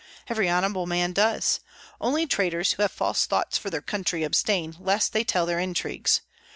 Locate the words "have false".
2.81-3.27